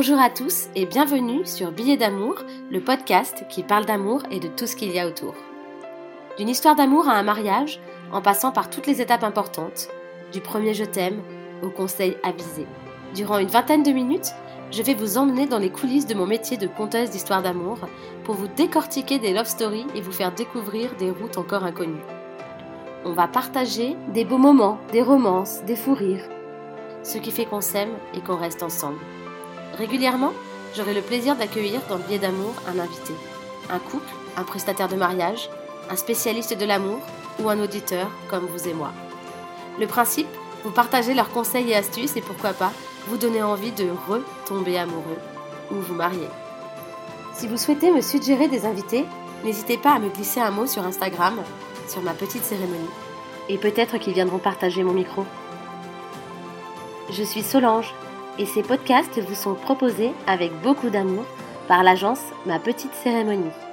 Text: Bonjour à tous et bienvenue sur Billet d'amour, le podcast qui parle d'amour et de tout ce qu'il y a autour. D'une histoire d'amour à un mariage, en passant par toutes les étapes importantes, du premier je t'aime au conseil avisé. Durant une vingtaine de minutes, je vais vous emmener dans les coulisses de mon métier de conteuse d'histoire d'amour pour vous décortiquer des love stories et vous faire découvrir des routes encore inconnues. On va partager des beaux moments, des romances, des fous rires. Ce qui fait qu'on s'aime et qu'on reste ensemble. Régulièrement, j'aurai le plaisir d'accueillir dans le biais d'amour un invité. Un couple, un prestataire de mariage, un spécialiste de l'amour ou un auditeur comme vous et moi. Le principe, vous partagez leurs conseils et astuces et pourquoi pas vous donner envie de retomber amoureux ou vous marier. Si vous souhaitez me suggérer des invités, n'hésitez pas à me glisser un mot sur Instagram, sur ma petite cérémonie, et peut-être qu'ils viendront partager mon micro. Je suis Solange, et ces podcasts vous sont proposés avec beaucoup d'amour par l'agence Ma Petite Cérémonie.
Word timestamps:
Bonjour 0.00 0.20
à 0.20 0.30
tous 0.30 0.68
et 0.76 0.86
bienvenue 0.86 1.44
sur 1.44 1.72
Billet 1.72 1.96
d'amour, 1.96 2.36
le 2.70 2.80
podcast 2.80 3.44
qui 3.48 3.64
parle 3.64 3.84
d'amour 3.84 4.22
et 4.30 4.38
de 4.38 4.46
tout 4.46 4.68
ce 4.68 4.76
qu'il 4.76 4.92
y 4.92 5.00
a 5.00 5.08
autour. 5.08 5.34
D'une 6.38 6.48
histoire 6.48 6.76
d'amour 6.76 7.08
à 7.08 7.14
un 7.14 7.24
mariage, 7.24 7.80
en 8.12 8.22
passant 8.22 8.52
par 8.52 8.70
toutes 8.70 8.86
les 8.86 9.02
étapes 9.02 9.24
importantes, 9.24 9.88
du 10.32 10.40
premier 10.40 10.72
je 10.72 10.84
t'aime 10.84 11.20
au 11.64 11.70
conseil 11.70 12.16
avisé. 12.22 12.64
Durant 13.16 13.38
une 13.38 13.48
vingtaine 13.48 13.82
de 13.82 13.90
minutes, 13.90 14.30
je 14.70 14.84
vais 14.84 14.94
vous 14.94 15.18
emmener 15.18 15.46
dans 15.46 15.58
les 15.58 15.72
coulisses 15.72 16.06
de 16.06 16.14
mon 16.14 16.26
métier 16.26 16.56
de 16.56 16.68
conteuse 16.68 17.10
d'histoire 17.10 17.42
d'amour 17.42 17.78
pour 18.22 18.36
vous 18.36 18.46
décortiquer 18.46 19.18
des 19.18 19.32
love 19.32 19.48
stories 19.48 19.88
et 19.96 20.00
vous 20.00 20.12
faire 20.12 20.32
découvrir 20.32 20.94
des 21.00 21.10
routes 21.10 21.38
encore 21.38 21.64
inconnues. 21.64 22.04
On 23.04 23.14
va 23.14 23.26
partager 23.26 23.96
des 24.14 24.24
beaux 24.24 24.38
moments, 24.38 24.78
des 24.92 25.02
romances, 25.02 25.64
des 25.64 25.74
fous 25.74 25.94
rires. 25.94 26.28
Ce 27.02 27.18
qui 27.18 27.32
fait 27.32 27.46
qu'on 27.46 27.60
s'aime 27.60 27.96
et 28.14 28.20
qu'on 28.20 28.36
reste 28.36 28.62
ensemble. 28.62 28.98
Régulièrement, 29.76 30.32
j'aurai 30.76 30.94
le 30.94 31.02
plaisir 31.02 31.36
d'accueillir 31.36 31.80
dans 31.88 31.96
le 31.96 32.02
biais 32.02 32.18
d'amour 32.18 32.54
un 32.66 32.78
invité. 32.78 33.14
Un 33.70 33.78
couple, 33.78 34.08
un 34.36 34.44
prestataire 34.44 34.88
de 34.88 34.96
mariage, 34.96 35.50
un 35.90 35.96
spécialiste 35.96 36.56
de 36.56 36.64
l'amour 36.64 37.00
ou 37.40 37.48
un 37.48 37.60
auditeur 37.60 38.10
comme 38.28 38.46
vous 38.46 38.68
et 38.68 38.74
moi. 38.74 38.92
Le 39.78 39.86
principe, 39.86 40.28
vous 40.64 40.70
partagez 40.70 41.14
leurs 41.14 41.30
conseils 41.30 41.70
et 41.70 41.76
astuces 41.76 42.16
et 42.16 42.20
pourquoi 42.20 42.52
pas 42.52 42.72
vous 43.06 43.16
donner 43.16 43.42
envie 43.42 43.72
de 43.72 43.86
retomber 44.08 44.78
amoureux 44.78 45.18
ou 45.70 45.76
vous 45.76 45.94
marier. 45.94 46.28
Si 47.34 47.46
vous 47.46 47.56
souhaitez 47.56 47.92
me 47.92 48.00
suggérer 48.00 48.48
des 48.48 48.66
invités, 48.66 49.04
n'hésitez 49.44 49.78
pas 49.78 49.92
à 49.92 49.98
me 49.98 50.08
glisser 50.08 50.40
un 50.40 50.50
mot 50.50 50.66
sur 50.66 50.84
Instagram, 50.84 51.36
sur 51.88 52.02
ma 52.02 52.12
petite 52.12 52.44
cérémonie, 52.44 52.90
et 53.48 53.58
peut-être 53.58 53.98
qu'ils 53.98 54.14
viendront 54.14 54.38
partager 54.38 54.82
mon 54.82 54.92
micro. 54.92 55.24
Je 57.10 57.22
suis 57.22 57.42
Solange, 57.42 57.94
et 58.38 58.46
ces 58.46 58.62
podcasts 58.62 59.20
vous 59.20 59.34
sont 59.34 59.54
proposés 59.54 60.12
avec 60.26 60.52
beaucoup 60.62 60.90
d'amour 60.90 61.24
par 61.66 61.82
l'agence 61.82 62.22
Ma 62.46 62.58
Petite 62.58 62.94
Cérémonie. 62.94 63.67